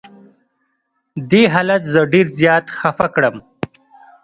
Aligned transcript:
دې 1.29 1.43
حالت 1.53 1.81
زه 1.93 2.01
ډېر 2.13 2.27
زیات 2.39 2.65
خفه 2.77 3.07
کړم. 3.15 3.35